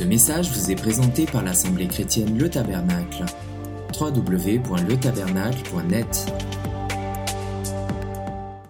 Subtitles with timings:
[0.00, 3.26] Ce message vous est présenté par l'Assemblée chrétienne Le Tabernacle.
[4.00, 6.32] www.letabernacle.net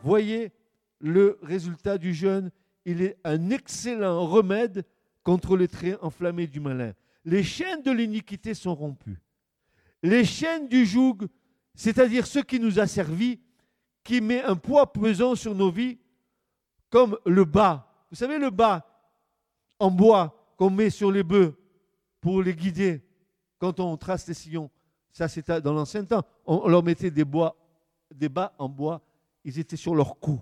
[0.03, 0.51] Voyez
[0.98, 2.51] le résultat du jeûne,
[2.85, 4.85] il est un excellent remède
[5.22, 6.94] contre les traits enflammés du malin.
[7.24, 9.21] Les chaînes de l'iniquité sont rompues.
[10.03, 11.28] Les chaînes du joug,
[11.76, 13.38] c'est-à-dire ce qui nous a servi,
[14.03, 16.01] qui met un poids pesant sur nos vies,
[16.91, 17.87] comme le bas.
[18.10, 18.84] Vous savez, le bas
[19.78, 21.59] en bois qu'on met sur les bœufs
[22.20, 23.02] pour les guider
[23.56, 24.70] quand on trace les sillons.
[25.10, 26.23] Ça, c'était dans l'ancien temps.
[26.45, 27.56] On leur mettait des, bois,
[28.14, 29.01] des bas en bois.
[29.42, 30.38] Ils étaient sur leur cou.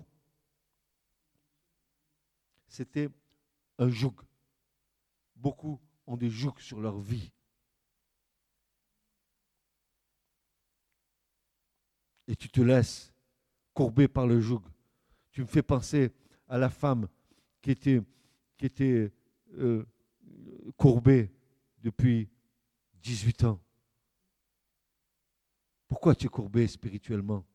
[2.67, 3.07] C'était
[3.77, 4.13] un joug.
[5.37, 7.31] Beaucoup ont des jougs sur leur vie.
[12.27, 13.13] Et tu te laisses
[13.73, 14.63] courber par le joug.
[15.31, 16.11] Tu me fais penser
[16.49, 17.07] à la femme
[17.61, 18.01] qui était,
[18.57, 19.13] qui était
[19.53, 19.85] euh,
[20.77, 21.31] courbée
[21.79, 22.29] depuis
[23.01, 23.61] 18 ans.
[25.87, 27.45] Pourquoi tu es courbé spirituellement?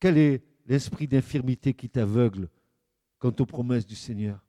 [0.00, 2.48] Quel est l'esprit d'infirmité qui t'aveugle
[3.18, 4.44] quant aux promesses du Seigneur?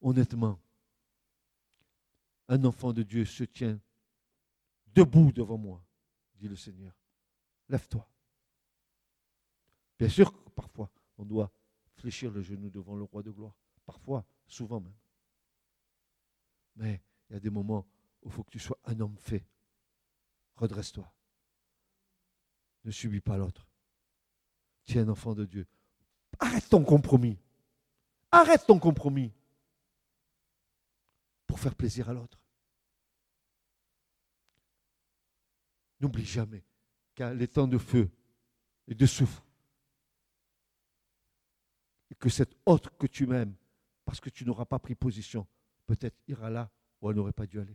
[0.00, 0.60] Honnêtement,
[2.48, 3.80] un enfant de Dieu se tient
[4.88, 5.84] debout devant moi,
[6.36, 6.92] dit le Seigneur.
[7.68, 8.08] Lève-toi.
[9.98, 10.90] Bien sûr parfois,
[11.22, 11.52] on doit
[11.94, 13.54] fléchir le genou devant le roi de gloire.
[13.86, 14.96] Parfois, souvent même.
[16.74, 17.86] Mais il y a des moments
[18.22, 19.46] où il faut que tu sois un homme fait.
[20.56, 21.10] Redresse-toi.
[22.84, 23.68] Ne subis pas l'autre.
[24.84, 25.66] Tu es un enfant de Dieu.
[26.40, 27.38] Arrête ton compromis.
[28.32, 29.32] Arrête ton compromis
[31.46, 32.40] pour faire plaisir à l'autre.
[36.00, 36.64] N'oublie jamais
[37.14, 38.10] qu'à les temps de feu
[38.88, 39.42] et de souffle,
[42.12, 43.54] et que cet autre que tu m'aimes,
[44.04, 45.46] parce que tu n'auras pas pris position,
[45.86, 47.74] peut-être ira là où elle n'aurait pas dû aller.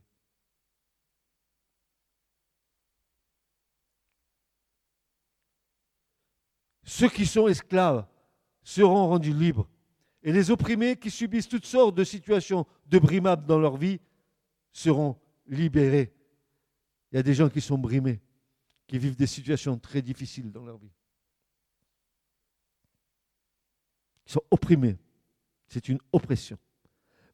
[6.83, 8.05] Ceux qui sont esclaves
[8.61, 9.67] seront rendus libres.
[10.21, 13.99] Et les opprimés qui subissent toutes sortes de situations de brimades dans leur vie
[14.71, 16.13] seront libérés.
[17.11, 18.21] Il y a des gens qui sont brimés,
[18.85, 20.91] qui vivent des situations très difficiles dans leur vie.
[24.27, 24.97] Ils sont opprimés.
[25.67, 26.57] C'est une oppression.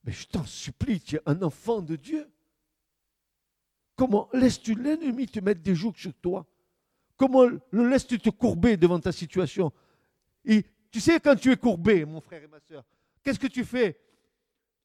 [0.03, 2.29] Mais je t'en supplie, tu es un enfant de Dieu.
[3.95, 6.45] Comment laisses-tu l'ennemi te mettre des jougs sur toi?
[7.15, 9.71] Comment le laisses-tu te courber devant ta situation?
[10.45, 12.83] Et Tu sais, quand tu es courbé, mon frère et ma soeur,
[13.23, 13.99] qu'est-ce que tu fais?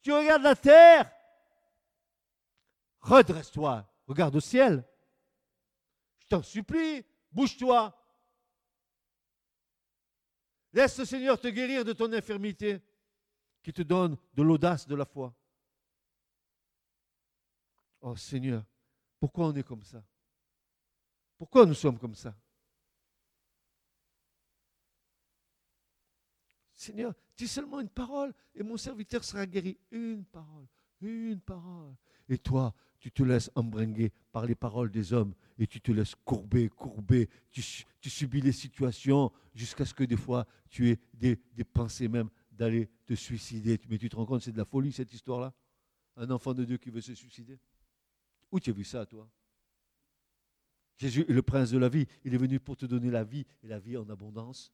[0.01, 1.13] Tu regardes la terre.
[3.01, 3.87] Redresse-toi.
[4.07, 4.83] Regarde au ciel.
[6.21, 7.95] Je t'en supplie, bouge-toi.
[10.73, 12.81] Laisse le Seigneur te guérir de ton infirmité
[13.63, 15.35] qui te donne de l'audace de la foi.
[18.01, 18.65] Oh Seigneur,
[19.19, 20.03] pourquoi on est comme ça?
[21.37, 22.35] Pourquoi nous sommes comme ça?
[26.75, 29.77] Seigneur, dis seulement une parole et mon serviteur sera guéri.
[29.91, 30.67] Une parole,
[31.01, 31.97] une parole.
[32.29, 36.15] Et toi, tu te laisses embringuer par les paroles des hommes et tu te laisses
[36.25, 37.29] courber, courber.
[37.51, 37.63] Tu,
[38.11, 43.15] subis les situations jusqu'à ce que des fois tu aies des, pensées même d'aller te
[43.15, 43.81] suicider.
[43.89, 45.55] Mais tu te rends compte, c'est de la folie cette histoire-là
[46.17, 47.59] Un enfant de Dieu qui veut se suicider
[48.51, 49.29] Où tu as vu ça, toi?
[50.97, 52.07] Jésus est le prince de la vie.
[52.25, 54.73] Il est venu pour te donner la vie et la vie en abondance.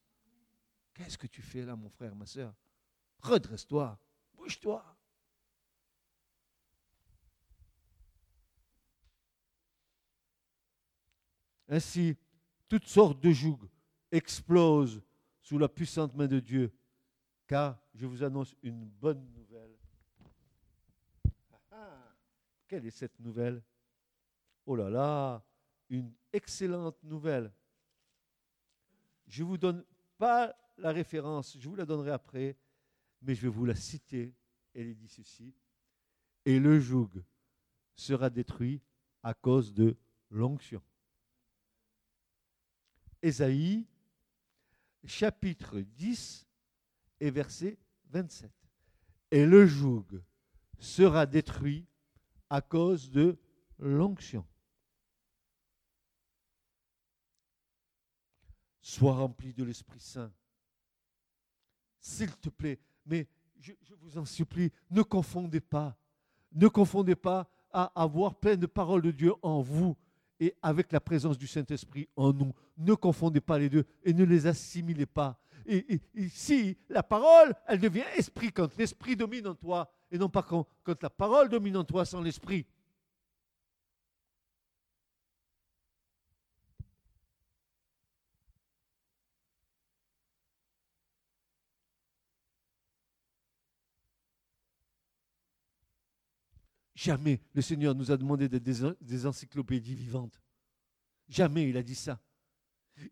[0.95, 2.55] Qu'est-ce que tu fais là, mon frère, ma soeur
[3.19, 3.99] Redresse-toi,
[4.33, 4.94] bouge-toi.
[11.67, 12.17] Ainsi,
[12.67, 13.69] toutes sortes de jougs
[14.11, 15.01] explosent
[15.41, 16.71] sous la puissante main de Dieu
[17.47, 19.75] car je vous annonce une bonne nouvelle.
[21.51, 22.15] Ah, ah,
[22.67, 23.61] quelle est cette nouvelle?
[24.65, 25.45] Oh là là,
[25.89, 27.51] une excellente nouvelle.
[29.27, 29.85] Je ne vous donne
[30.17, 32.57] pas la référence, je vous la donnerai après,
[33.21, 34.33] mais je vais vous la citer.
[34.73, 35.53] Elle dit ceci.
[36.43, 37.09] Et le joug
[37.95, 38.81] sera détruit
[39.23, 39.95] à cause de
[40.29, 40.81] l'onction.
[43.25, 43.87] Ésaïe,
[45.03, 46.47] chapitre 10,
[47.21, 47.79] et verset
[48.11, 48.51] 27.
[49.31, 50.05] Et le joug
[50.77, 51.87] sera détruit
[52.51, 53.39] à cause de
[53.79, 54.45] l'onction.
[58.79, 60.31] Sois rempli de l'Esprit Saint.
[61.99, 63.27] S'il te plaît, mais
[63.59, 65.97] je, vous en supplie, ne confondez pas.
[66.51, 69.97] Ne confondez pas à avoir plein de paroles de Dieu en vous
[70.39, 72.53] et avec la présence du Saint-Esprit en nous.
[72.77, 75.39] Ne confondez pas les deux et ne les assimilez pas.
[76.13, 81.01] ici, la parole, elle devient esprit quand l'esprit domine en toi, et non pas quand
[81.01, 82.65] la parole domine en toi sans l'esprit.
[97.05, 98.63] Jamais le Seigneur nous a demandé d'être
[98.99, 100.41] des, encyclopédies vivantes.
[101.29, 102.19] Jamais il a dit ça.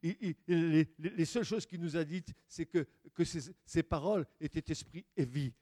[0.01, 5.25] les, seules choses qu'il nous a dites, c'est que, que ces, paroles étaient esprit et
[5.25, 5.53] vie.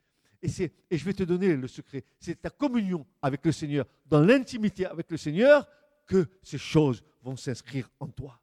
[0.41, 0.47] Et,
[0.89, 2.05] et je vais te donner le secret.
[2.21, 5.67] C'est ta communion avec le Seigneur, dans l'intimité avec le Seigneur,
[6.07, 8.41] que ces choses vont s'inscrire en toi.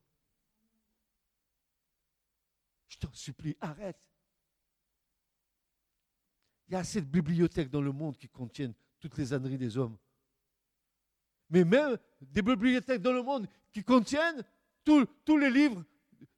[2.88, 4.06] Je t'en supplie, arrête.
[6.68, 9.76] Il y a assez de bibliothèques dans le monde qui contiennent toutes les âneries des
[9.76, 9.96] hommes.
[11.50, 14.44] Mais même des bibliothèques dans le monde qui contiennent
[14.84, 15.84] tous les livres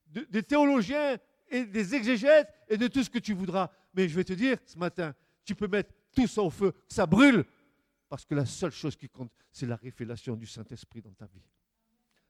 [0.06, 1.18] des théologiens
[1.48, 3.70] et des exégètes et de tout ce que tu voudras.
[3.94, 5.14] Mais je vais te dire ce matin,
[5.44, 7.44] tu peux mettre tout ça au feu, ça brûle,
[8.08, 11.44] parce que la seule chose qui compte, c'est la révélation du Saint-Esprit dans ta vie.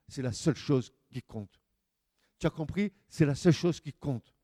[0.09, 1.61] C'est la seule chose qui compte.
[2.39, 2.93] Tu as compris?
[3.09, 4.35] C'est la seule chose qui compte.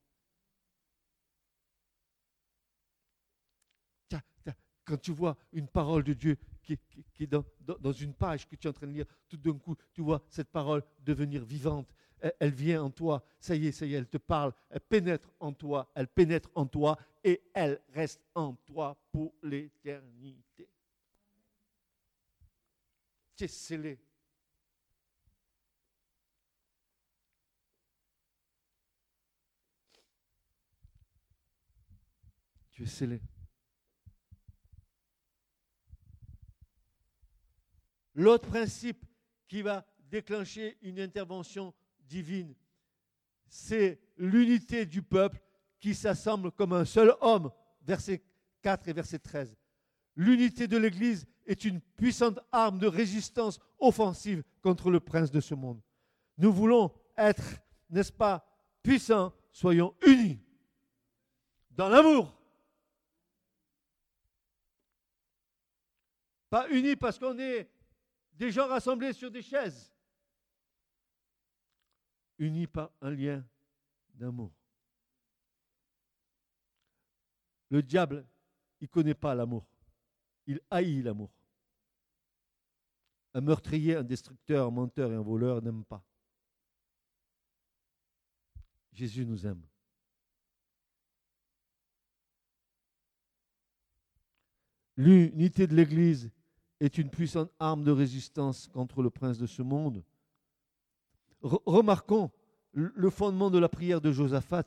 [4.86, 6.78] Quand tu vois une parole de Dieu qui,
[7.20, 10.00] est dans, une page que tu es en train de lire, tout d'un coup, tu
[10.00, 11.92] vois cette parole devenir vivante.
[12.40, 15.30] Elle, vient en toi, ça y est, ça y est, elle te parle, elle pénètre
[15.38, 20.68] en toi, elle pénètre en toi et elle reste en toi pour l'éternité.
[23.36, 23.98] Tu es scellé.
[32.70, 33.20] Tu es scellé.
[38.16, 39.04] L'autre principe
[39.46, 42.54] qui va déclencher une intervention divine,
[43.46, 45.38] c'est l'unité du peuple
[45.78, 47.50] qui s'assemble comme un seul homme.
[47.82, 48.24] Verset
[48.62, 49.54] 4 et verset 13.
[50.16, 55.54] L'unité de l'Église est une puissante arme de résistance offensive contre le prince de ce
[55.54, 55.80] monde.
[56.38, 57.44] Nous voulons être,
[57.90, 58.48] n'est-ce pas,
[58.82, 60.40] puissants, soyons unis
[61.70, 62.34] dans l'amour.
[66.48, 67.68] Pas unis parce qu'on est
[68.36, 69.92] des gens rassemblés sur des chaises,
[72.38, 73.44] unis par un lien
[74.14, 74.52] d'amour.
[77.70, 78.26] Le diable,
[78.80, 79.66] il ne connaît pas l'amour.
[80.46, 81.32] Il haït l'amour.
[83.34, 86.04] Un meurtrier, un destructeur, un menteur et un voleur n'aiment pas.
[88.92, 89.62] Jésus nous aime.
[94.96, 96.30] L'unité de l'Église
[96.80, 100.04] est une puissante arme de résistance contre le prince de ce monde.
[101.40, 102.30] remarquons
[102.72, 104.64] le fondement de la prière de Josaphat,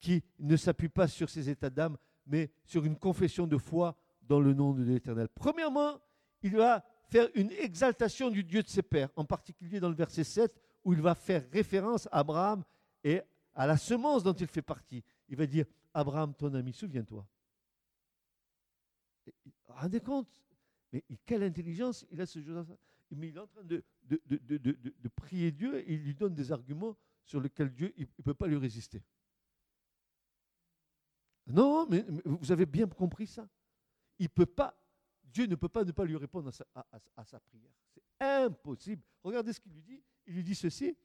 [0.00, 1.96] qui ne s'appuie pas sur ses états d'âme,
[2.26, 5.28] mais sur une confession de foi dans le nom de l'Éternel.
[5.34, 6.00] Premièrement,
[6.42, 10.24] il va faire une exaltation du Dieu de ses pères, en particulier dans le verset
[10.24, 12.64] 7, où il va faire référence à Abraham
[13.04, 13.20] et
[13.54, 15.02] à la semence dont il fait partie.
[15.28, 17.26] Il va dire, Abraham, ton ami, souviens-toi.
[19.68, 20.28] Rendez compte
[21.08, 22.76] mais quelle intelligence il a ce Josaphat.
[23.10, 23.82] Mais il est en train de,
[25.14, 28.56] prier Dieu et il lui donne des arguments sur lesquels Dieu ne peut pas lui
[28.56, 29.02] résister.
[31.46, 33.48] Non, mais, vous avez bien compris ça.
[34.18, 34.76] Il peut pas,
[35.22, 37.70] Dieu ne peut pas ne pas lui répondre à sa, prière.
[37.94, 39.02] C'est impossible.
[39.22, 40.02] Regardez ce qu'il lui dit.
[40.26, 40.96] Il lui dit ceci,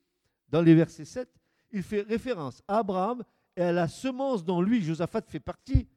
[0.48, 1.30] dans les versets 7,
[1.72, 3.24] il fait référence à Abraham
[3.56, 5.88] et à la semence dont lui, Josaphat, fait partie.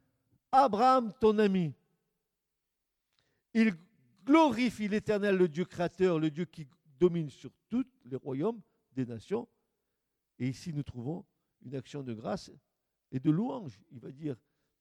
[0.52, 1.72] Abraham, ton ami.
[3.54, 3.76] Il
[4.24, 6.66] glorifie l'Éternel, le Dieu créateur, le Dieu qui
[6.98, 8.60] domine sur tous les royaumes
[8.92, 9.48] des nations.
[10.38, 11.24] Et ici, nous trouvons
[11.62, 12.50] une action de grâce
[13.12, 13.80] et de louange.
[13.92, 14.36] Il va dire,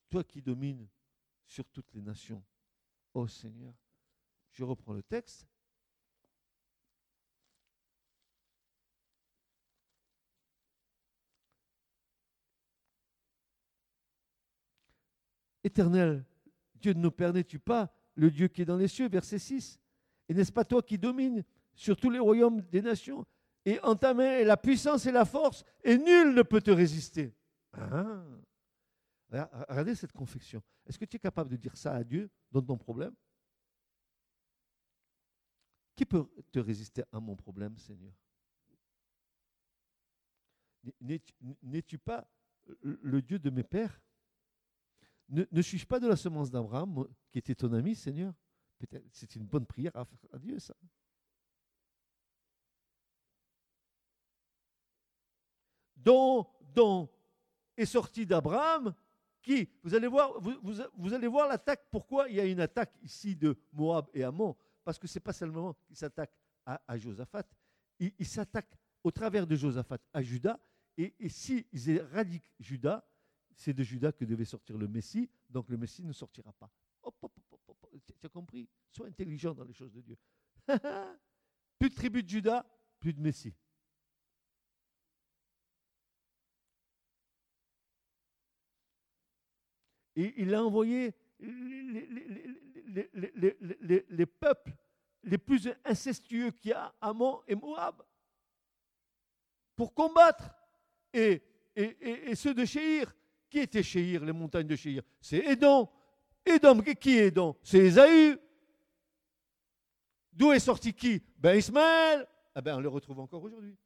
[0.10, 0.88] toi qui domines
[1.46, 2.44] sur toutes les nations,
[3.14, 3.74] ô Seigneur.
[4.52, 5.48] Je reprends le texte.
[15.64, 16.26] Éternel,
[16.76, 19.80] Dieu de nos pères, n'es-tu pas le Dieu qui est dans les cieux, verset 6.
[20.30, 21.44] Et n'est-ce pas toi qui domines
[21.76, 23.26] sur tous les royaumes des nations
[23.66, 26.72] Et en ta main est la puissance et la force, et nul ne peut te
[26.72, 27.34] résister?
[27.74, 28.24] Ah.
[29.30, 30.62] Regardez cette confection.
[30.86, 33.16] Est-ce que tu es capable de dire ça à Dieu dans ton problème?
[35.96, 38.14] Qui peut te résister à mon problème, Seigneur?
[41.02, 42.28] N'es-tu pas
[42.82, 44.02] le Dieu de mes pères?
[45.34, 48.34] Ne, suis-je pas de la semence d'Abraham, qui était ton ami, Seigneur?
[49.12, 50.76] C'est une bonne prière à, à Dieu, ça.
[55.96, 57.10] Dont, dont
[57.78, 58.94] est sorti d'Abraham
[59.42, 59.70] qui?
[59.84, 61.88] Vous allez voir, vous, allez voir l'attaque.
[61.90, 65.24] Pourquoi il y a une attaque ici de Moab et Ammon Parce que ce n'est
[65.24, 66.34] pas seulement qu'il s'attaque
[66.66, 67.44] à, Josaphat,
[68.00, 70.60] il, s'attaque au travers de Josaphat à Judas.
[70.98, 73.04] Et, et s'ils éradiquent Judas,
[73.56, 76.72] c'est de Judas que devait sortir le Messie, donc le Messie ne sortira pas.
[78.20, 78.68] tu as compris?
[78.92, 80.18] Sois intelligent dans les choses de Dieu.
[81.80, 82.66] plus de tribu de Judas,
[83.00, 83.54] plus de Messie.
[90.16, 92.08] Et il a envoyé les,
[94.26, 94.76] peuples
[95.24, 98.04] les plus incestueux qu'il y a, Amon et Moab,
[99.76, 100.56] pour combattre.
[101.14, 101.42] Et,
[101.76, 103.16] et, ceux de Chéhir,
[103.54, 105.04] qui étaient Chéhir, les montagnes de Chéhir?
[105.22, 105.88] C'est Édom.
[106.44, 108.40] Édom, qui est Édom C'est Ésaü.
[110.32, 111.22] D'où est sorti qui?
[111.38, 112.28] Ben Ismaël.
[112.56, 113.78] Ah ben on les retrouve encore aujourd'hui.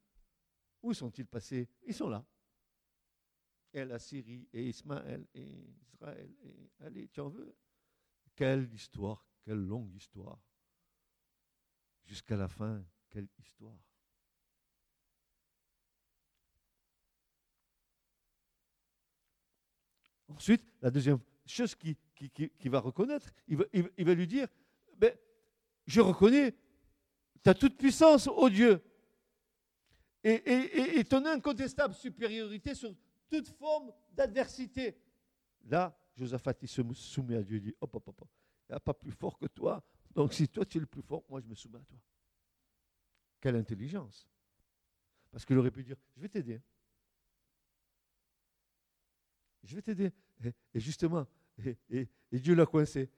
[0.82, 1.68] Où sont-ils passés?
[1.86, 2.24] Ils sont là
[3.74, 7.54] et la Syrie, et Ismaël, et Israël, et allez, tu en veux?
[8.34, 10.40] Quelle histoire, quelle longue histoire.
[12.04, 13.76] Jusqu'à la fin, quelle histoire.
[20.28, 24.48] Ensuite, la deuxième chose qu'il qui, va reconnaître, il va, il lui dire,
[24.96, 25.14] ben,
[25.86, 26.54] je reconnais
[27.42, 28.82] ta toute puissance, ô Dieu,
[30.24, 32.94] et, ton incontestable supériorité sur
[33.30, 35.00] toute forme d'adversité.
[35.64, 38.28] Là, Josaphat, il se soumet à Dieu et dit, hop, hop, hop,
[38.68, 39.82] il n'y a pas plus fort que toi.
[40.14, 41.98] Donc si toi tu es le plus fort, moi je me soumets à toi.
[43.40, 44.28] Quelle intelligence.
[45.30, 46.60] Parce qu'il aurait pu dire, je vais t'aider.
[49.64, 50.12] Je vais t'aider.
[50.74, 51.26] Et, justement,
[51.90, 53.10] et, Dieu l'a coincé.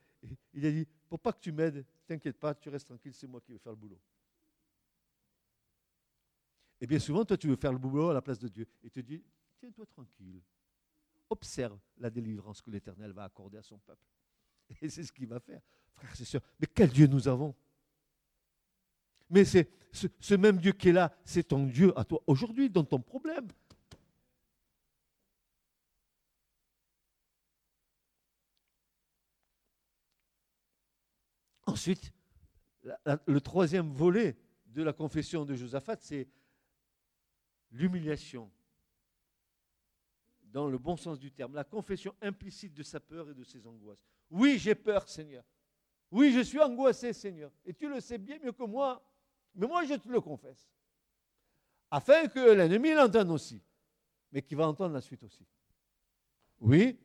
[0.53, 3.41] il a dit, pour pas que tu m'aides, t'inquiète pas, tu restes tranquille, c'est moi
[3.41, 4.01] qui vais faire le boulot.
[6.81, 8.67] Et bien souvent, toi, tu veux faire le boulot à la place de Dieu.
[8.83, 9.23] Et te dit,
[9.59, 10.41] tiens-toi tranquille.
[11.29, 14.03] Observe la délivrance que l'Éternel va accorder à son peuple.
[14.81, 15.61] Et c'est ce qu'il va faire.
[15.93, 17.55] Frères et sœurs, mais quel Dieu nous avons?
[19.29, 22.85] Mais c'est ce, même Dieu qui est là, c'est ton Dieu à toi aujourd'hui dans
[22.85, 23.49] ton problème.
[31.71, 32.13] Ensuite,
[33.27, 34.37] le troisième volet
[34.67, 36.29] de la confession de Josaphat, c'est
[37.71, 38.51] l'humiliation
[40.43, 43.67] dans le bon sens du terme, la confession implicite de sa peur et de ses
[43.67, 44.05] angoisses.
[44.31, 45.45] Oui, j'ai peur, Seigneur.
[46.11, 47.53] Oui, je suis angoissé, Seigneur.
[47.65, 49.01] Et tu le sais bien mieux que moi.
[49.55, 50.69] Mais moi, je te le confesse.
[51.91, 53.63] Afin que l'ennemi l'entende aussi.
[54.33, 55.47] Mais qu'il va entendre la suite aussi.
[56.61, 56.99] Oui,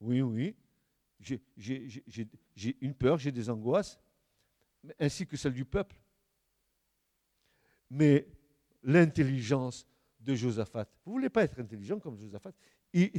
[0.00, 0.56] oui, oui.
[1.56, 3.98] J'ai une peur, j'ai des angoisses,
[4.98, 5.96] ainsi que celle du peuple.
[7.90, 8.28] Mais
[8.82, 9.86] l'intelligence
[10.20, 10.86] de Josaphat.
[11.04, 12.52] Vous ne voulez pas être intelligent comme Josaphat
[12.92, 13.12] et,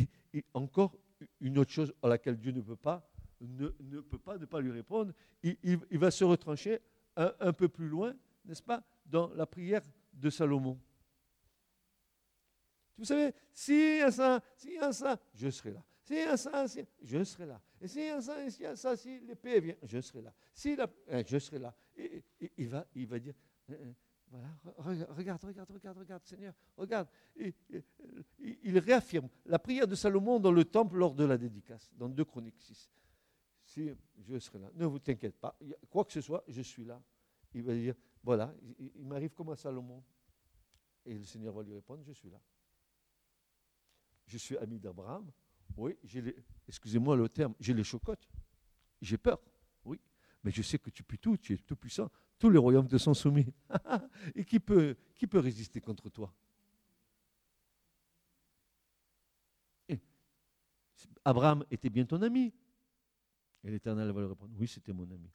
[0.54, 0.98] Encore
[1.40, 3.10] une autre chose à laquelle Dieu ne peut pas
[3.42, 3.68] ne,
[4.02, 5.14] peut pas ne pas lui répondre.
[5.44, 6.80] Il, va se retrancher
[7.16, 9.82] un, peu plus loin, n'est-ce pas, dans la prière
[10.14, 10.80] de Salomon.
[12.98, 15.84] Vous savez, si un ça, si un ça, je serai là.
[16.06, 16.66] Si un ça,
[17.02, 17.60] je serai là.
[17.82, 20.32] Et si un ça, si un ça, si l'épée vient, je serai là.
[20.54, 21.76] Si la, eh, je serai là.
[21.98, 22.24] Et,
[22.58, 23.34] il, va, il va dire,
[23.70, 23.96] eh, eh,
[24.78, 27.08] regarde, regarde, regarde, regarde, Seigneur, regarde.
[28.38, 32.24] il réaffirme la prière de Salomon dans le temple lors de la dédicace, dans 2
[32.24, 32.92] Chroniques 6.
[33.66, 35.58] Si je serai là, ne vous t'inquiète pas,
[35.90, 37.02] quoi que ce soit, je suis là.
[37.56, 40.04] Il va dire, voilà, il, m'arrive comme à Salomon.
[41.04, 42.40] Et le Seigneur va lui répondre, je suis là.
[44.28, 45.32] Je suis ami d'Abraham.
[45.77, 45.98] Oui,
[46.67, 48.27] excusez-moi le terme, j'ai les chocottes.
[49.01, 49.39] J'ai peur,
[49.84, 50.00] oui.
[50.44, 52.10] Mais je sais que tu peux tout, tu es tout puissant.
[52.39, 53.48] Tous les royaumes te sont soumis.
[54.36, 54.96] Et qui peut,
[55.34, 56.34] résister contre toi?
[61.27, 62.53] Abraham était bien ton ami.
[63.63, 65.32] Et l'Éternel va lui répondre, oui, c'était mon ami.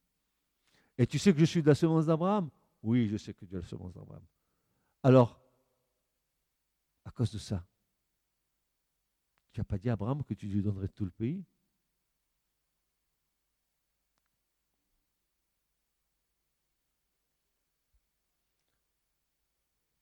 [0.97, 2.49] Et tu sais que je suis de la semence d'Abraham?
[2.81, 4.23] Oui, je sais que tu es la semence d'Abraham.
[5.03, 5.39] Alors,
[7.03, 7.65] à cause de ça,
[9.51, 11.43] tu n'as pas dit à Abraham que tu lui donnerais tout le pays?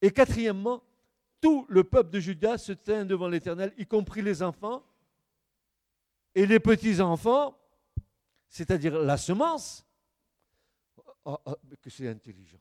[0.02, 0.84] Et quatrièmement,
[1.42, 4.84] tout le peuple de Judas se tient devant l'Éternel, y compris les enfants
[6.36, 7.58] et les petits-enfants,
[8.48, 9.86] c'est-à-dire la semence.
[11.26, 12.60] Oh, oh, que c'est intelligent.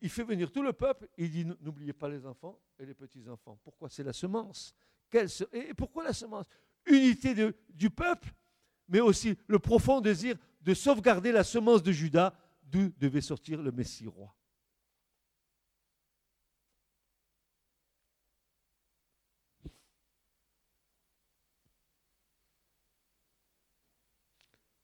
[0.00, 3.58] Il, fait venir tout le peuple, il dit n'oubliez pas les enfants et les petits-enfants.
[3.62, 4.74] Pourquoi C'est la semence?
[5.52, 6.46] Et pourquoi la semence?
[6.86, 7.34] Unité
[7.70, 8.32] du peuple,
[8.88, 13.72] mais aussi le profond désir de sauvegarder la semence de Judas, d'où devait sortir le
[13.72, 14.34] Messie roi.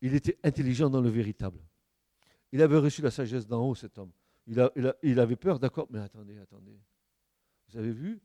[0.01, 1.61] Il était intelligent dans le véritable.
[2.51, 4.13] Il avait reçu la sagesse d'en haut, cet homme.
[4.47, 6.77] Il, il avait peur, d'accord, mais attendez, attendez.
[7.69, 8.21] Vous avez vu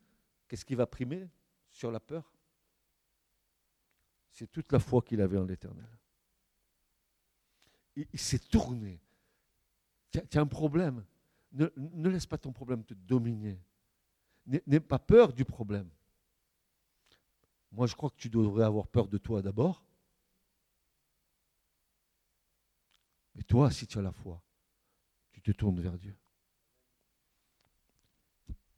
[0.47, 1.27] Qu'est-ce qui va primer?
[1.77, 2.33] Sur la peur
[4.31, 5.87] C'est toute la foi qu'il avait en l'éternel.
[7.95, 8.99] Il, s'est tourné.
[10.11, 11.05] Tu as, un problème.
[11.51, 13.59] Ne, ne, laisse pas ton problème te dominer.
[14.45, 15.89] N'aie pas peur du problème.
[17.71, 19.83] Moi, je crois que tu devrais avoir peur de toi d'abord.
[23.35, 24.41] Mais toi, si tu as la foi,
[25.31, 26.15] tu te tournes vers Dieu.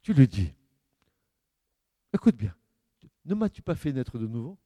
[0.02, 0.52] Tu lui dis,
[2.12, 2.54] écoute bien,
[3.30, 4.58] ne m'as-tu pas fait naître de nouveau?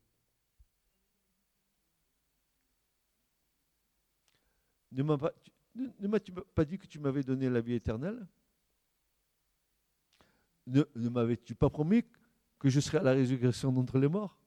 [4.91, 5.03] Ne
[6.09, 8.27] m'as-tu pas, dit que tu m'avais donné la vie éternelle?
[10.67, 12.05] Ne, m'avais-tu pas promis
[12.59, 14.39] que je serais à la résurrection d'entre les morts?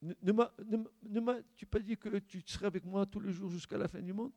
[0.00, 0.32] Ne,
[1.20, 4.14] m'as-tu pas dit que tu serais avec moi tous les jours jusqu'à la fin du
[4.14, 4.32] monde?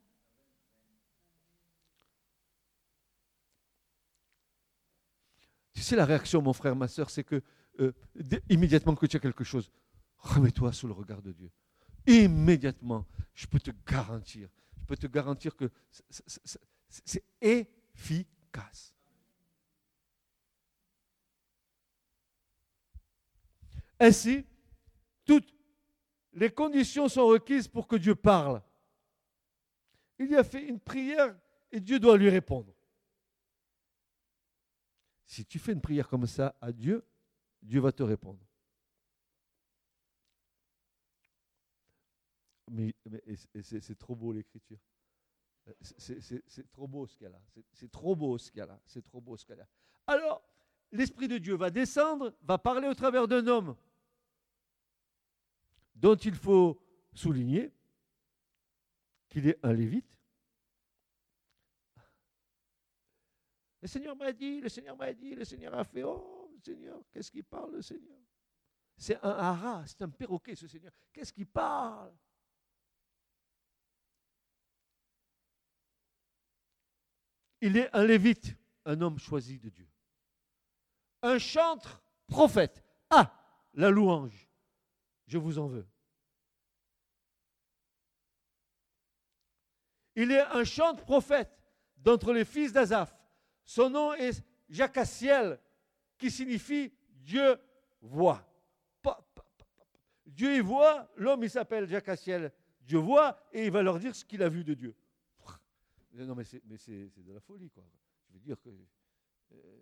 [5.76, 7.44] Tu sais, la réaction, mon frère, ma soeur, c'est que
[7.82, 7.92] euh,
[8.50, 9.70] immédiatement que tu as quelque chose,
[10.18, 11.52] remets-toi sous le regard de Dieu.
[12.08, 14.48] Immédiatement, je peux te garantir,
[14.80, 15.70] je peux te garantir que
[16.90, 18.96] c'est efficace.
[24.00, 24.46] Ainsi,
[25.26, 25.54] toutes
[26.34, 28.62] les conditions sont requises pour que Dieu parle.
[30.20, 31.36] Il y a fait une prière
[31.72, 32.75] et Dieu doit lui répondre.
[35.26, 37.06] Si tu fais une prière comme ça à Dieu,
[37.62, 38.40] Dieu va te répondre.
[42.72, 42.96] Mais,
[43.62, 44.80] c'est trop beau l'écriture.
[45.98, 47.42] C'est trop beau ce qu'il y a.
[47.74, 48.80] C'est trop beau ce qu'il y a.
[48.86, 49.68] C'est trop beau ce qu'il y a.
[50.08, 50.44] Alors,
[50.92, 53.76] l'Esprit de Dieu va descendre, va parler au travers d'un homme
[55.96, 56.82] dont il faut
[57.14, 57.72] souligner
[59.30, 60.15] qu'il est un lévite.
[63.86, 67.30] Le Seigneur m'a dit, le Seigneur m'a dit, le Seigneur a fait, oh Seigneur, qu'est-ce
[67.30, 68.18] qu'il parle le Seigneur?
[68.98, 70.92] C'est un hara, c'est un perroquet ce Seigneur.
[71.14, 72.12] Qu'est-ce qu'il parle?
[77.62, 79.88] Il est un lévite, un homme choisi de Dieu.
[81.22, 82.84] Un chantre prophète.
[83.12, 83.40] Ah,
[83.76, 84.50] la louange.
[85.28, 85.88] Je vous en veux.
[90.16, 91.56] Il est un chantre prophète
[91.98, 93.15] d'entre les fils d'Azaph.
[93.66, 95.60] Son nom est Jacassiel,
[96.18, 97.58] qui signifie Dieu
[98.02, 98.48] voit.
[100.26, 102.52] Dieu y voit, l'homme il s'appelle Jacassiel.
[102.82, 104.96] Dieu voit et il va leur dire ce qu'il a vu de Dieu.
[106.14, 107.84] Non, mais c'est, de la folie, quoi.
[108.30, 108.70] Je veux dire que.
[109.52, 109.80] Euh,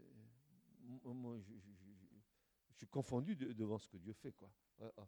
[2.70, 4.34] je, suis confondu devant ce que Dieu fait.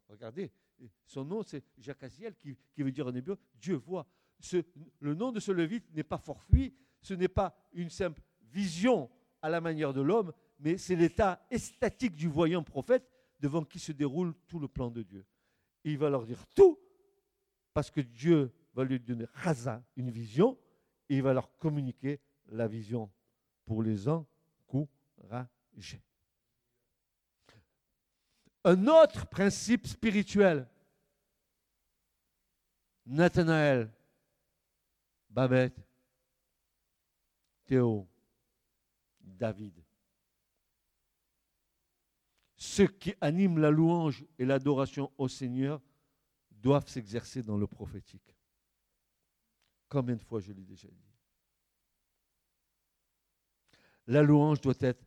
[0.08, 0.52] Regardez,
[1.06, 4.08] son nom c'est Jacassiel, qui, qui veut dire en hébreu Dieu voit.
[5.00, 8.22] Le nom de ce levite n'est pas fortuit, ce n'est pas une simple
[8.56, 9.10] vision
[9.41, 13.08] à la manière de l'homme, mais c'est l'état estatique du voyant prophète
[13.39, 15.26] devant qui se déroule tout le plan de Dieu.
[15.84, 16.80] il va leur dire tout,
[17.74, 20.58] parce que Dieu va lui donner raza, une vision,
[21.10, 23.12] et il va leur communiquer la vision
[23.65, 26.02] pour les encourager.
[28.63, 30.68] Un autre principe spirituel,
[33.06, 33.91] Nathanaël,
[35.30, 35.78] Babette,
[37.65, 38.08] Théo,
[39.38, 39.84] David.
[42.58, 45.82] Ceux qui animent la louange et l'adoration au Seigneur
[46.52, 48.36] doivent s'exercer dans le prophétique.
[49.89, 51.13] Combien de fois je l'ai déjà dit?
[54.08, 55.06] La louange doit être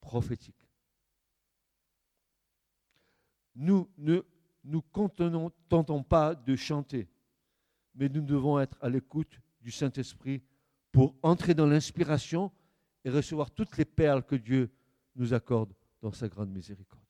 [0.00, 0.68] prophétique.
[3.54, 4.22] Nous ne
[4.64, 4.82] nous
[5.68, 7.08] tentons pas de chanter,
[7.94, 10.42] mais nous devons être à l'écoute du Saint-Esprit
[10.90, 12.52] pour entrer dans l'inspiration
[13.06, 14.68] et recevoir toutes les perles que Dieu
[15.14, 17.00] nous accorde dans sa grande miséricorde.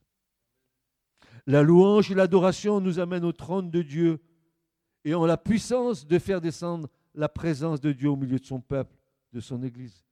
[1.47, 4.21] La louange et l'adoration nous amènent au trône de Dieu
[5.07, 8.61] et ont la puissance de faire descendre la présence de Dieu au milieu de son
[8.61, 8.95] peuple,
[9.33, 10.05] de son Église.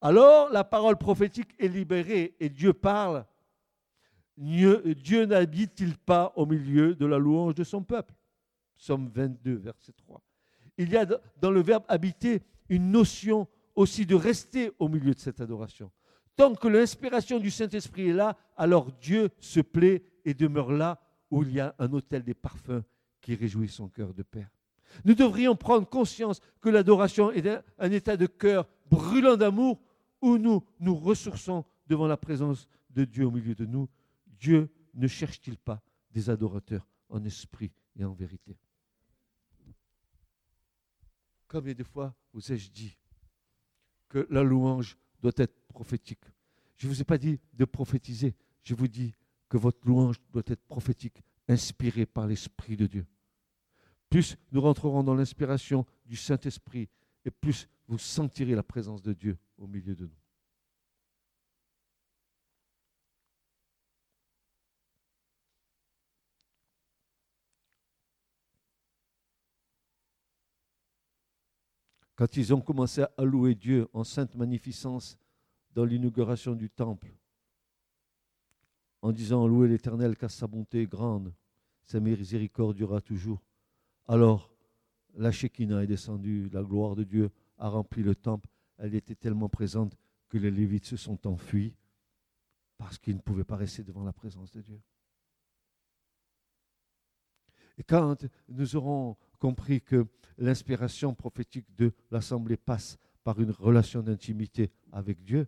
[0.00, 3.24] Alors la parole prophétique est libérée et Dieu parle.
[4.36, 8.12] Dieu n'habite-t-il pas au milieu de la louange de son peuple?
[8.76, 10.20] Somme 22, verset 3.
[10.78, 11.06] Il y a
[11.40, 13.46] dans le verbe habiter une notion
[13.78, 15.92] aussi de rester au milieu de cette adoration.
[16.34, 21.44] Tant que l'inspiration du Saint-Esprit est là, alors Dieu se plaît et demeure là où
[21.44, 22.82] il y a un hôtel des parfums
[23.20, 24.50] qui réjouit son cœur de Père.
[25.04, 27.46] Nous devrions prendre conscience que l'adoration est
[27.78, 29.80] un état de cœur brûlant d'amour
[30.20, 33.88] où nous nous ressourçons devant la présence de Dieu au milieu de nous.
[34.26, 38.58] Dieu ne cherche-t-il pas des adorateurs en esprit et en vérité?
[41.46, 42.96] Combien de fois vous ai-je dit
[44.08, 46.24] que la louange doit être prophétique
[46.76, 49.14] Je ne vous ai pas dit de prophétiser, je vous dis
[49.48, 53.06] que votre louange doit être prophétique, inspirée par l'Esprit de Dieu.
[54.10, 56.88] Plus nous rentrerons dans l'inspiration du Saint-Esprit,
[57.24, 60.27] et plus vous sentirez la présence de Dieu au milieu de nous.
[72.18, 75.16] Quand ils ont commencé à louer Dieu en sainte magnificence
[75.72, 77.14] dans l'inauguration du temple,
[79.02, 81.32] en disant Louez l'Éternel car sa bonté est grande,
[81.84, 83.40] sa miséricorde durera toujours.
[84.08, 84.50] Alors
[85.14, 88.48] la Shekinah est descendue, la gloire de Dieu a rempli le temple.
[88.78, 89.96] Elle était tellement présente
[90.28, 91.76] que les Lévites se sont enfuis
[92.78, 94.80] parce qu'ils ne pouvaient pas rester devant la présence de Dieu.
[97.76, 104.70] Et quand nous aurons compris que l'inspiration prophétique de l'Assemblée passe par une relation d'intimité
[104.92, 105.46] avec Dieu,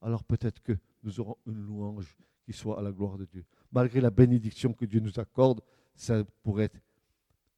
[0.00, 3.44] alors peut-être que nous aurons une louange qui soit à la gloire de Dieu.
[3.72, 5.60] Malgré la bénédiction que Dieu nous accorde,
[5.94, 6.80] ça pourrait être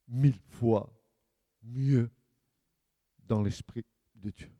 [0.07, 0.91] mille fois
[1.63, 2.09] mieux
[3.27, 4.51] dans l'esprit de Dieu.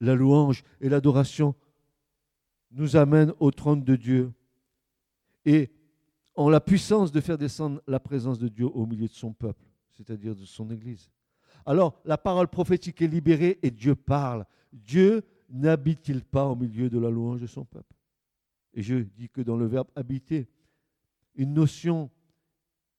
[0.00, 1.54] La louange et l'adoration
[2.70, 4.32] nous amènent au trône de Dieu
[5.44, 5.70] et
[6.38, 9.64] ont la puissance de faire descendre la présence de Dieu au milieu de son peuple,
[9.90, 11.10] c'est-à-dire de son Église.
[11.66, 14.46] Alors la parole prophétique est libérée et Dieu parle.
[14.72, 17.92] Dieu n'habite-t-il pas au milieu de la louange de son peuple?
[18.72, 20.48] Et je dis que dans le verbe habiter,
[21.34, 22.08] une notion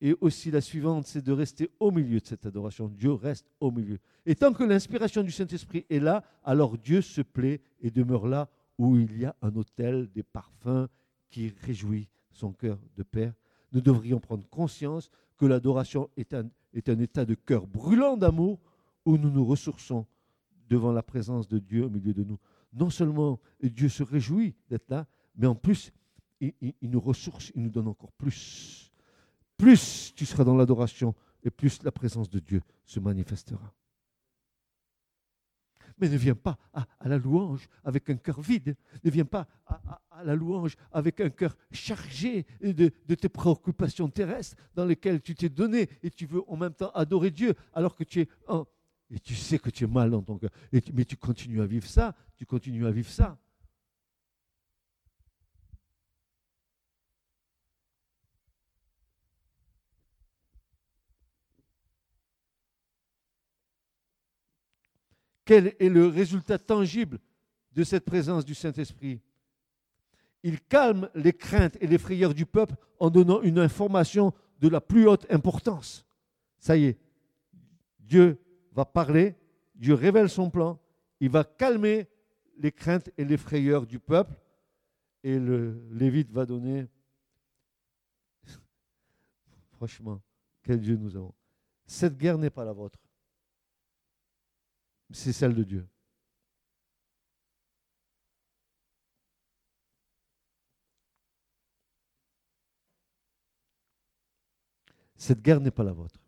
[0.02, 2.90] est aussi la suivante, c'est de rester au milieu de cette adoration.
[2.90, 4.00] Dieu reste au milieu.
[4.26, 8.50] Et tant que l'inspiration du Saint-Esprit est là, alors Dieu se plaît et demeure là
[8.78, 10.88] où il y a un autel, des parfums
[11.30, 13.34] qui réjouit son cœur de Père.
[13.72, 18.60] Nous devrions prendre conscience que l'adoration est un, état de cœur brûlant d'amour
[19.06, 20.06] où nous nous ressourçons
[20.70, 22.38] devant la présence de Dieu au milieu de nous.
[22.74, 25.92] Non seulement Dieu se réjouit d'être là, mais en plus,
[26.42, 28.92] il, nous ressource, il nous donne encore plus.
[29.58, 33.74] Plus tu seras dans l'adoration et plus la présence de Dieu se manifestera.
[35.98, 38.76] Mais ne viens pas à, la louange avec un cœur vide.
[39.04, 39.89] Ne viens pas à,
[40.24, 45.50] la louange avec un cœur chargé de, de, tes préoccupations terrestres dans lesquelles tu t'es
[45.50, 48.30] donné et tu veux en même temps adorer Dieu alors que tu es
[49.12, 50.52] et tu sais que tu es mal dans ton cœur.
[50.94, 53.38] mais tu continues à vivre ça, tu continues à vivre ça.
[65.50, 67.20] Quel est le résultat tangible
[67.72, 69.20] de cette présence du Saint-Esprit?
[70.44, 74.82] Il calme les craintes et les frayeurs du peuple en donnant une information de la
[74.82, 76.06] plus haute importance.
[76.60, 77.00] Ça y est,
[78.00, 78.38] Dieu
[78.74, 79.36] va parler,
[79.76, 80.80] Dieu révèle son plan,
[81.20, 82.08] il va calmer
[82.58, 84.36] les craintes et les frayeurs du peuple,
[85.24, 86.88] et le Lévite va donner.
[89.72, 90.22] Franchement,
[90.64, 91.34] quel Dieu nous avons.
[91.86, 93.00] Cette guerre n'est pas la vôtre,
[95.12, 95.88] c'est celle de Dieu.
[105.20, 106.20] Cette guerre n'est pas la vôtre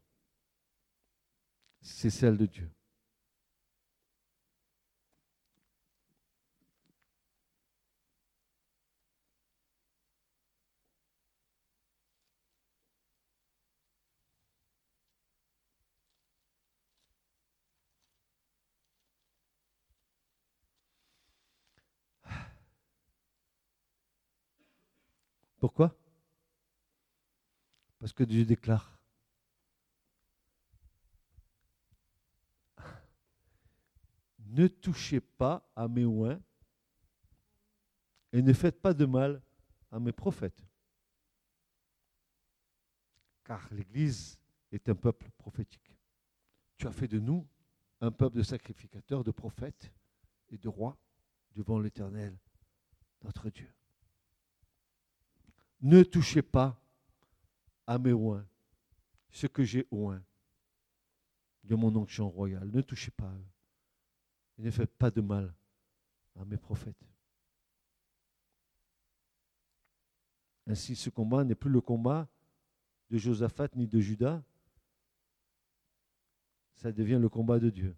[1.82, 2.72] c'est celle de Dieu.
[25.60, 25.96] Pourquoi?
[28.02, 29.00] Parce que Dieu déclare
[34.40, 36.42] ne touchez pas à mes oins
[38.34, 39.40] et ne faites pas de mal
[39.92, 40.66] à mes prophètes.
[43.44, 44.40] Car l'Église
[44.72, 45.96] est un peuple prophétique.
[46.78, 47.48] Tu as fait de nous
[48.00, 49.94] un peuple de sacrificateurs, de prophètes
[50.50, 50.98] et de rois
[51.56, 52.36] devant l'Éternel,
[53.22, 53.72] notre Dieu.
[55.82, 56.82] Ne touchez pas
[57.92, 58.46] à mes oins,
[59.30, 60.24] ce que j'ai oint
[61.64, 62.70] de mon onction royale.
[62.72, 63.52] Ne touchez pas eux
[64.62, 65.54] ne faites pas de mal
[66.36, 67.04] à mes prophètes.
[70.68, 72.30] Ainsi, ce combat n'est plus le combat
[73.10, 74.42] de Josaphat ni de Judas,
[76.76, 77.96] ça devient le combat de Dieu.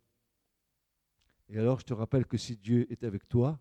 [1.50, 3.60] Et alors, je te rappelle que si Dieu est avec toi,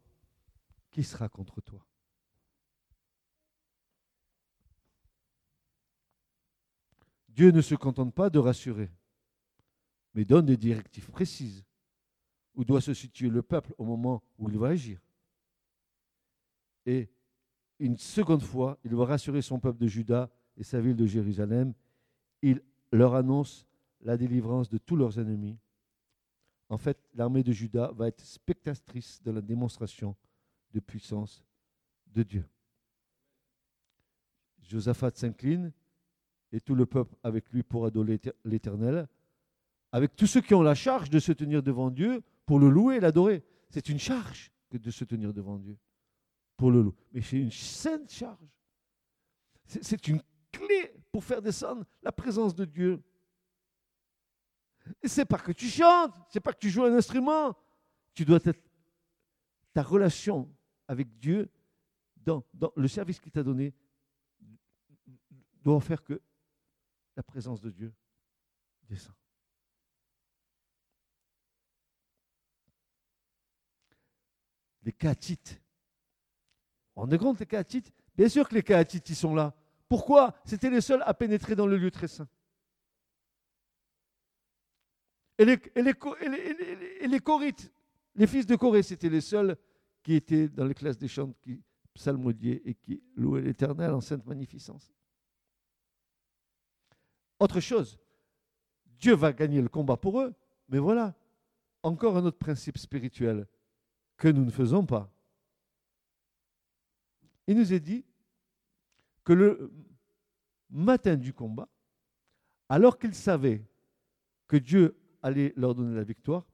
[0.91, 1.85] qui sera contre toi?
[7.35, 8.91] Dieu ne se contente pas de rassurer,
[10.15, 11.65] mais donne des directives précises
[12.55, 15.01] où doit se situer le peuple au moment où il va agir.
[16.85, 17.09] Et
[17.79, 21.73] une seconde fois, il va rassurer son peuple de Juda et sa ville de Jérusalem.
[22.43, 23.67] Il leur annonce
[24.03, 25.59] la délivrance de tous leurs ennemis.
[26.69, 30.17] En fait, l'armée de Juda va être spectatrice de la démonstration
[30.73, 31.45] de puissance
[32.09, 32.49] de Dieu.
[34.61, 35.73] Josaphat s'incline
[36.53, 39.09] et tout le peuple avec lui pour adorer l'Éternel,
[39.91, 42.97] avec tous ceux qui ont la charge de se tenir devant Dieu pour le louer
[42.97, 43.43] et l'adorer.
[43.71, 45.77] C'est une charge que de se tenir devant Dieu
[46.57, 46.95] pour le louer.
[47.13, 48.47] Mais c'est une sainte charge.
[49.67, 53.03] C'est une clé pour faire descendre la présence de Dieu.
[55.03, 57.57] Et c'est pas que tu chantes, c'est pas que tu joues un instrument.
[58.15, 58.61] Tu dois être
[59.73, 60.51] ta relation
[60.87, 61.51] avec Dieu
[62.17, 63.75] dans, dans le service qu'il t'a donné
[65.63, 66.21] doit faire que
[67.17, 67.93] la présence de Dieu
[68.89, 69.15] descend.
[74.83, 75.61] Les Kaatites.
[76.97, 79.55] On est compte, les Kaatites Bien sûr que les Kaatites, ils sont là.
[79.89, 80.35] Pourquoi?
[80.45, 82.29] C'était les seuls à pénétrer dans le lieu très saint.
[85.39, 85.95] Et les, et les,
[87.01, 87.73] et les, Corites,
[88.15, 89.57] les fils de Corée, c'était les seuls
[90.03, 91.61] qui étaient dans les classes des chants, qui
[91.95, 94.93] psalmodiaient et qui louaient l'Éternel en sainte magnificence.
[97.43, 97.99] Autre chose,
[99.01, 100.33] Dieu va gagner le combat pour eux,
[100.69, 101.13] mais voilà,
[101.83, 103.49] encore un autre principe spirituel
[104.17, 105.13] que nous ne faisons pas.
[107.49, 108.05] Il nous est dit
[109.25, 109.73] que le
[110.71, 111.69] matin du combat,
[112.69, 113.67] alors qu'ils savaient
[114.47, 116.47] que Dieu allait leur donner la victoire,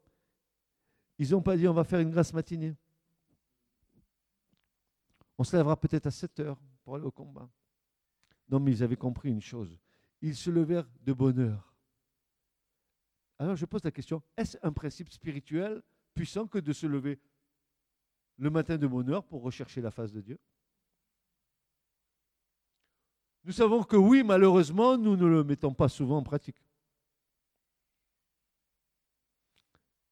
[1.18, 2.74] ils n'ont pas dit on va faire une grâce matinée.
[5.36, 7.46] On se lèvera peut-être à 7 heures pour aller au combat.
[8.48, 9.78] Non, mais ils avaient compris une chose
[10.20, 11.74] ils se levèrent de bonne heure.
[13.38, 15.82] Alors je pose la question, est-ce un principe spirituel
[16.14, 17.20] puissant que de se lever
[18.36, 20.38] le matin de bonne heure pour rechercher la face de Dieu?
[23.44, 26.60] Nous savons que oui, malheureusement, nous ne le mettons pas souvent en pratique.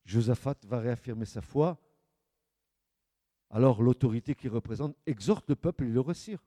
[0.05, 1.79] Josaphat va réaffirmer sa foi.
[3.51, 6.43] Alors l'autorité qu'il représente exhorte le peuple et le retire.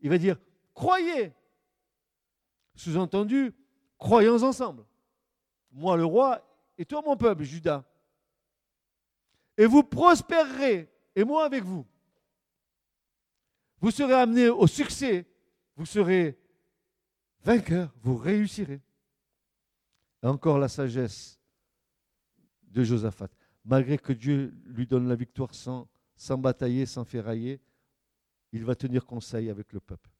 [0.00, 0.38] Il va dire,
[0.74, 1.34] croyez,
[2.74, 3.52] sous-entendu,
[3.98, 4.84] croyons ensemble.
[5.72, 6.42] Moi le roi
[6.78, 7.84] et toi mon peuple, Judas.
[9.56, 11.86] Et vous prospérerez, et moi avec vous.
[13.80, 15.26] Vous serez amenés au succès,
[15.76, 16.38] vous serez
[17.42, 18.80] vainqueurs, vous réussirez.
[20.22, 21.40] Encore la sagesse
[22.62, 23.28] de Josaphat.
[23.64, 27.60] Malgré que Dieu lui donne la victoire sans, sans batailler, sans ferrailler,
[28.52, 30.10] il va tenir conseil avec le peuple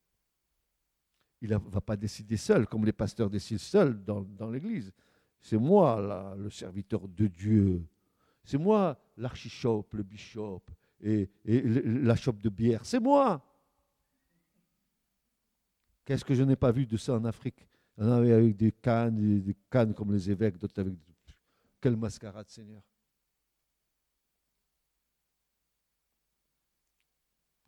[1.41, 4.93] il ne va pas décider seul, comme les pasteurs décident seuls dans, l'Église.
[5.41, 7.87] C'est moi, le serviteur de Dieu.
[8.45, 10.63] C'est moi, l'archichope, le bishop
[11.01, 12.85] et, la chope de bière.
[12.85, 13.43] C'est moi.
[16.05, 17.67] Qu'est-ce que je n'ai pas vu de ça en Afrique?
[17.97, 20.95] On avait avec des cannes, des cannes comme les évêques, d'autres avec.
[21.81, 22.83] Quelle mascarade, Seigneur?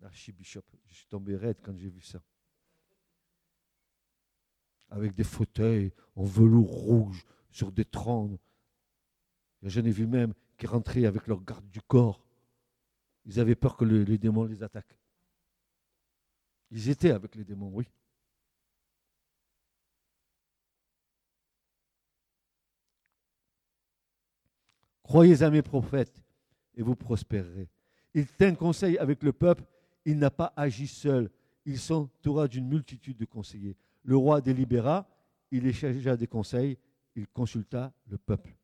[0.03, 2.21] Archibishop, je suis tombé raide quand j'ai vu ça
[4.93, 8.39] avec des fauteuils en velours rouge sur des trônes.
[9.63, 12.21] J'en ai vu même qui rentraient avec leur garde du corps.
[13.25, 14.99] Ils avaient peur que les démons les attaquent.
[16.71, 17.87] Ils étaient avec les démons, oui.
[25.03, 26.23] Croyez à mes prophètes
[26.75, 27.69] et vous prospérerez.
[28.15, 29.65] Il tient conseil avec le peuple,
[30.05, 31.31] il n'a pas agi seul.
[31.65, 33.77] Il s'entoura d'une multitude de conseillers.
[34.05, 35.09] Le roi délibéra,
[35.51, 36.79] il échangea des conseils,
[37.15, 38.57] il consulta le peuple.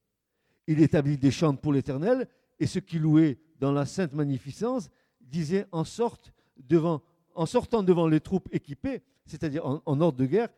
[0.67, 5.67] Il établit des chants pour l'Éternel, et ceux qui louaient dans la sainte magnificence disaient
[5.73, 10.49] en, sortant devant les troupes équipées, c'est-à-dire en, en ordre de guerre,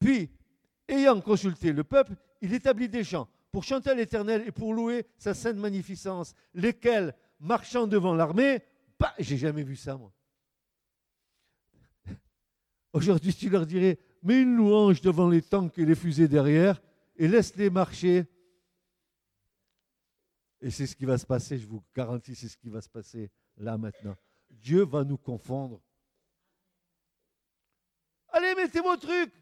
[0.00, 0.30] puis,
[0.88, 5.06] ayant consulté le peuple, il établit des chants pour chanter à l'Éternel et pour louer
[5.18, 8.60] sa sainte magnificence, lesquels, marchant devant l'armée,
[8.98, 10.12] bah, j'ai jamais vu ça, moi.
[12.92, 16.80] Aujourd'hui, tu leur dirais, mets une louange devant les tanks et les fusées derrière
[17.16, 18.26] et laisse-les marcher.
[20.60, 22.88] Et c'est ce qui va se passer, je vous garantis, c'est ce qui va se
[22.88, 24.16] passer là maintenant.
[24.50, 25.80] Dieu va nous confondre.
[28.28, 29.32] Allez, mettez vos trucs,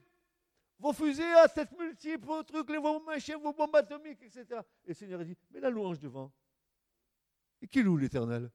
[0.78, 4.60] vos fusées à tête multiple, vos trucs, vos machins, vos bombes atomiques, etc.
[4.84, 6.32] Et le Seigneur dit, mets la louange devant.
[7.60, 8.50] Et qui loue l'Éternel?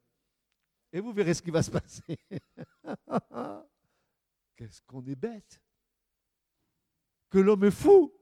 [0.92, 2.18] Et vous verrez ce qui va se passer.
[4.64, 5.62] Qu'est-ce qu'on est bête?
[7.30, 8.14] Que l'homme est fou?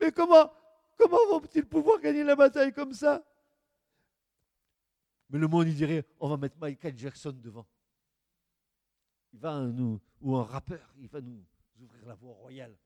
[0.00, 0.52] Mais comment,
[0.98, 3.24] comment vont-ils pouvoir gagner la bataille comme ça?
[5.30, 7.68] Mais le monde, il dirait, on va mettre Michael Jackson devant.
[9.32, 11.46] Il va nous, ou un rappeur, il va nous
[11.78, 12.76] ouvrir la voie royale.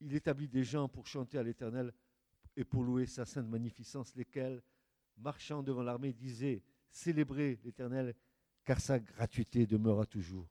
[0.00, 1.94] Il établit des gens pour chanter à l'Éternel
[2.54, 4.62] et pour louer sa sainte magnificence, lesquels,
[5.20, 8.14] marchant devant l'armée, disaient Célébrez l'Éternel,
[8.64, 10.48] car sa gratuité demeurera toujours.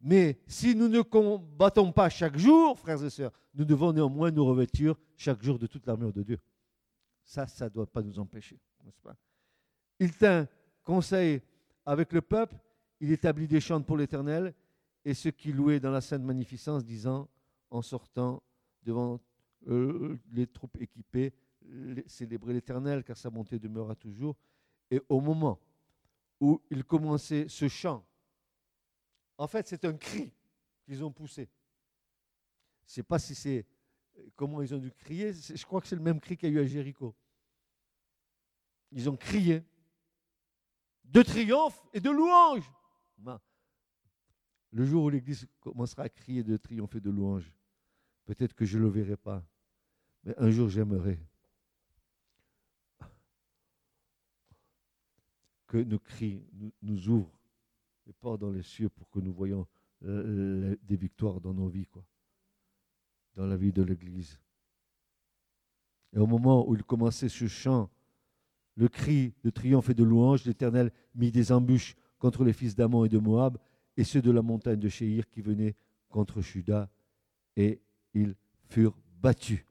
[0.00, 4.44] Mais si nous ne combattons pas chaque jour, frères et sœurs, nous devons néanmoins nous
[4.44, 6.38] revêtir chaque jour de toute l'armure de Dieu.
[7.24, 8.58] Ça, ça ne doit pas nous empêcher,
[10.00, 10.48] Il tint
[10.82, 11.40] conseil
[11.86, 12.56] avec le peuple,
[13.00, 14.54] il établit des chants pour l'Éternel,
[15.04, 17.28] et ceux qui louaient dans la sainte magnificence, disant,
[17.70, 18.42] en sortant
[18.82, 19.20] devant
[19.68, 21.32] euh, les troupes équipées,
[22.06, 24.36] célébrer l'Éternel, car sa bonté demeurera toujours.
[24.90, 25.58] Et au moment
[26.40, 28.06] où il commençait ce chant,
[29.38, 30.32] en fait, c'est un cri
[30.84, 31.48] qu'ils ont poussé.
[32.84, 33.66] Je ne sais pas si c'est
[34.36, 35.32] comment ils ont dû crier.
[35.32, 37.14] Je crois que c'est le même cri qu'il y a eu à Jéricho.
[38.90, 39.64] Ils ont crié
[41.04, 42.70] de triomphe et de louange.
[44.74, 47.52] Le jour où l'Église commencera à crier de triomphe et de louange,
[48.24, 49.44] peut-être que je ne le verrai pas,
[50.24, 51.20] mais un jour j'aimerais
[55.72, 56.44] que nos cris
[56.82, 57.40] nous, ouvrent
[58.06, 59.66] les portes dans les cieux pour que nous voyons
[60.02, 62.04] des victoires dans nos vies, quoi,
[63.36, 64.38] dans la vie de l'Église.
[66.12, 67.88] Et au moment où il commençait ce chant,
[68.74, 73.06] le cri de triomphe et de louange, l'Éternel mit des embûches contre les fils d'Amon
[73.06, 73.56] et de Moab
[73.96, 75.74] et ceux de la montagne de Chéhir qui venaient
[76.10, 76.90] contre Juda,
[77.56, 77.80] et
[78.12, 78.34] ils
[78.68, 79.64] furent battus.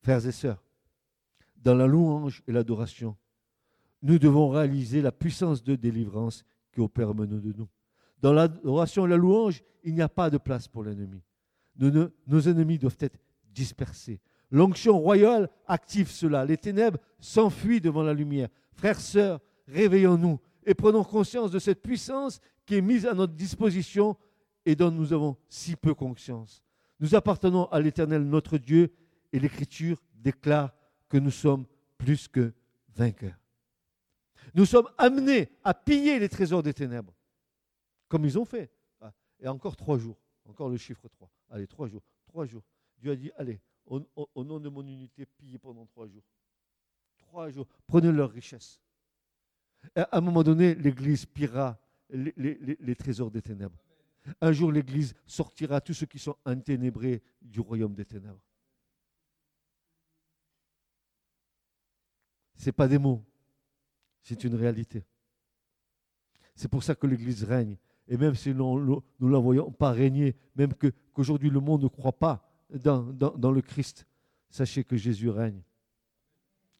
[0.00, 0.64] Frères et sœurs,
[1.58, 3.16] dans la louange et l'adoration,
[4.02, 7.68] nous devons réaliser la puissance de délivrance qui opère au de nous.
[8.20, 11.22] Dans l'adoration et la louange, il n'y a pas de place pour l'ennemi.
[11.78, 13.18] nos ennemis doivent être
[13.52, 14.20] dispersés.
[14.50, 16.44] L'onction royale active cela.
[16.44, 18.48] Les ténèbres s'enfuient devant la lumière.
[18.72, 24.16] Frères, sœurs, réveillons-nous et prenons conscience de cette puissance qui est mise à notre disposition
[24.64, 26.62] et dont nous avons si peu conscience.
[27.00, 28.92] Nous appartenons à l'Éternel notre Dieu
[29.32, 30.74] et l'Écriture déclare
[31.08, 31.64] que nous sommes
[31.96, 32.52] plus que
[32.94, 33.38] vainqueurs.
[34.54, 37.14] Nous sommes amenés à piller les trésors des ténèbres,
[38.08, 38.70] comme ils ont fait.
[39.00, 41.30] Ah, et encore trois jours, encore le chiffre 3.
[41.50, 42.62] Allez, trois jours, trois jours.
[42.98, 46.24] Dieu a dit, allez, au, nom de mon unité, pillez pendant trois jours.
[47.18, 47.66] Trois jours.
[47.86, 48.80] Prenez leur richesse.
[49.94, 51.78] à un moment donné, l'Église pillera
[52.10, 52.32] les,
[52.80, 53.78] les, trésors des ténèbres.
[54.40, 58.40] Un jour, l'Église sortira tous ceux qui sont enténébrés du royaume des ténèbres.
[62.56, 63.24] Ce n'est pas des mots,
[64.22, 65.04] c'est une réalité.
[66.54, 67.76] C'est pour ça que l'Église règne.
[68.08, 72.18] Et même si nous ne la voyons pas régner, même qu'aujourd'hui le monde ne croit
[72.18, 74.06] pas dans, le Christ,
[74.50, 75.62] sachez que Jésus règne,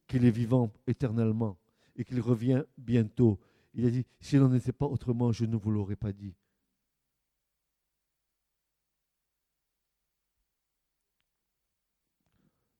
[0.07, 1.59] qu'il est vivant éternellement
[1.97, 3.39] et qu'il revient bientôt.
[3.75, 6.35] Il a dit, s'il n'en était pas autrement, je ne vous l'aurais pas dit.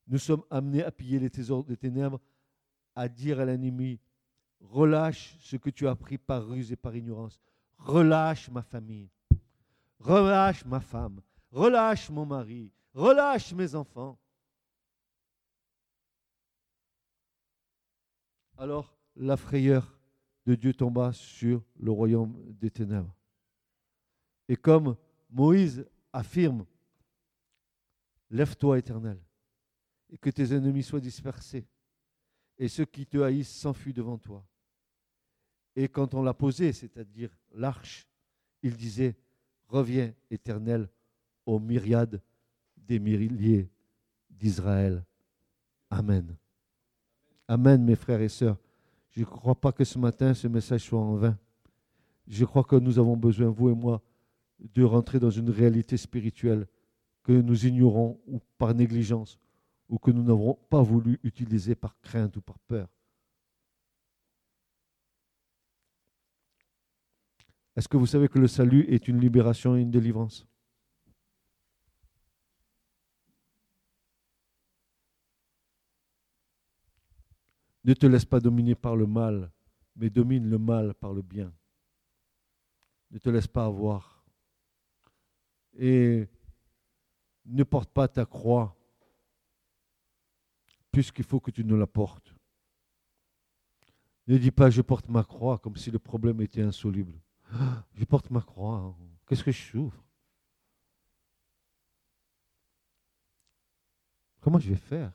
[0.09, 2.19] Nous sommes amenés à piller les trésors des ténèbres,
[2.95, 4.01] à dire à l'ennemi,
[4.61, 7.41] relâche ce que tu as pris par ruse et par ignorance.
[7.79, 9.11] Relâche ma famille.
[9.99, 11.21] Relâche ma femme.
[11.51, 12.73] Relâche mon mari.
[12.95, 14.19] Relâche mes enfants.
[18.57, 19.99] Alors la frayeur
[20.47, 23.15] de Dieu tomba sur le royaume des ténèbres.
[24.49, 24.97] Et comme
[25.31, 26.65] Moïse affirme,
[28.31, 29.19] Lève-toi éternel,
[30.11, 31.67] et que tes ennemis soient dispersés,
[32.59, 34.45] et ceux qui te haïssent s'enfuient devant toi.
[35.77, 38.09] Et quand on l'a posé, c'est-à-dire l'arche,
[38.63, 39.17] il disait,
[39.69, 40.89] Reviens éternel
[41.45, 42.23] aux myriades
[42.77, 43.71] des milliers
[44.31, 45.05] d'Israël.
[45.91, 46.37] Amen.
[47.47, 48.57] Amen, mes frères et sœurs.
[49.11, 51.39] Je ne crois pas que ce matin, ce message soit en vain.
[52.27, 54.03] Je crois que nous avons besoin, vous et moi,
[54.59, 56.67] de rentrer dans une réalité spirituelle
[57.23, 59.39] que nous ignorons ou par négligence
[59.89, 62.89] ou que nous n'avons pas voulu utiliser par crainte ou par peur.
[67.77, 70.47] Est-ce que vous savez que le salut est une libération et une délivrance?
[77.85, 79.51] Ne te laisse pas dominer par le mal,
[79.97, 81.55] mais domine le mal par le bien.
[83.11, 84.25] Ne te laisse pas avoir.
[85.75, 86.29] Et
[87.47, 88.78] ne porte pas ta croix,
[90.99, 92.35] puisqu'il faut que tu ne la portes.
[94.27, 97.15] Ne dis pas je porte ma croix comme si le problème était insoluble.
[97.95, 98.97] Je porte ma croix.
[99.25, 100.05] Qu'est-ce que je souffre?
[104.41, 105.13] Comment je vais faire?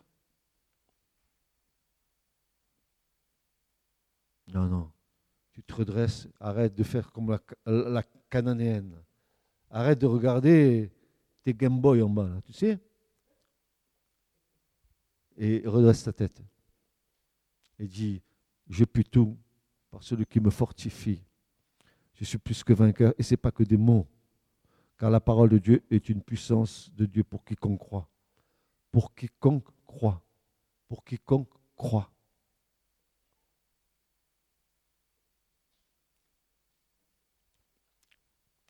[4.48, 4.90] Non, non.
[5.52, 9.04] Tu te redresses, arrête de faire comme la, la cananéenne.
[9.70, 10.94] Arrête de regarder
[11.44, 12.80] tes Game Boy en bas, là, tu sais?
[15.38, 16.42] Et redresse ta tête.
[17.80, 18.22] Et dis,
[18.70, 19.38] je puis tout
[19.90, 21.22] par celui qui me fortifie.
[22.14, 23.14] Je suis plus que vainqueur.
[23.18, 24.08] Et ce n'est pas que des mots.
[24.98, 28.10] Car la parole de Dieu est une puissance de Dieu pour quiconque croit.
[28.92, 30.24] Pour quiconque croit.
[30.88, 32.10] Pour quiconque croit.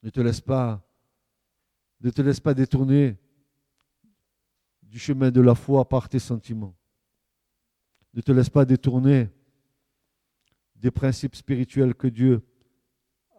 [0.02, 0.86] Ne te laisse pas,
[2.02, 3.18] ne te laisse pas détourner
[4.94, 6.76] du chemin de la foi par tes sentiments.
[8.14, 9.28] Ne te laisse pas détourner
[10.76, 12.46] des principes spirituels que Dieu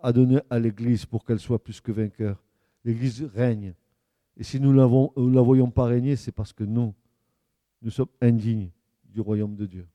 [0.03, 2.43] a donnés à l'Église pour qu'elle soit plus que vainqueur.
[2.83, 3.75] L'Église règne.
[4.37, 6.93] Et si nous ne la voyons pas régner, c'est parce que nous,
[7.83, 8.73] nous sommes indignes
[9.05, 9.87] du royaume de Dieu.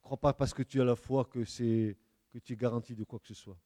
[0.00, 3.18] crois pas parce que tu as la foi que que tu es garanti de quoi
[3.18, 3.58] que ce soit.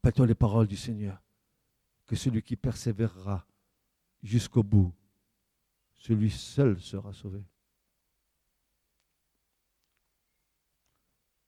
[0.00, 1.22] Rappelle-toi les paroles du Seigneur,
[2.06, 3.46] que celui qui persévérera
[4.22, 4.94] jusqu'au bout,
[5.98, 7.44] celui seul sera sauvé.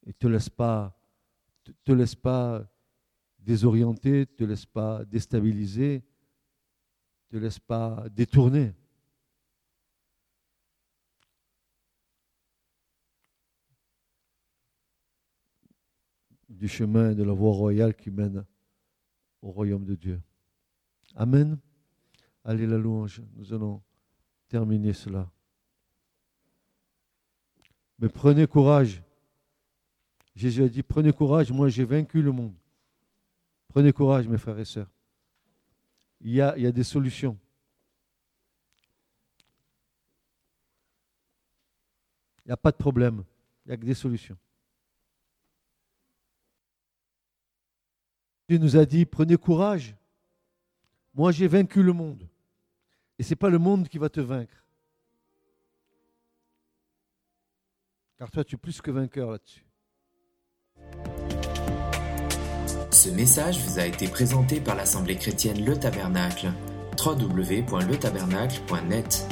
[0.05, 1.01] Et te laisse pas,
[1.83, 2.71] te laisse pas
[3.39, 6.05] désorienter, te laisse pas déstabiliser,
[7.31, 8.75] te laisse pas détourner.
[16.63, 18.45] Du chemin de la voie royale qui mène
[19.43, 20.23] au royaume de Dieu.
[21.17, 21.59] Amen.
[22.45, 23.83] Allez la louange, nous allons
[24.47, 25.29] terminer cela.
[27.99, 29.03] Mais prenez courage.
[30.37, 32.55] Jésus a dit, prenez courage, moi j'ai vaincu le monde.
[33.67, 34.89] Prenez courage, mes frères et sœurs
[36.21, 37.37] il y a, des solutions.
[42.45, 43.25] Il n'y a pas de problème.
[43.65, 44.39] Il n'y a que des solutions.
[48.53, 49.97] Dieu nous a dit, prenez courage.
[51.15, 52.29] Moi, j'ai vaincu le monde.
[53.19, 54.67] Et ce n'est pas le monde qui va te vaincre.
[58.19, 59.65] Car toi, tu es plus que vainqueur là-dessus.
[62.91, 66.53] Ce message vous a été présenté par l'Assemblée chrétienne Le Tabernacle.
[67.03, 69.27] www.letabernacle.net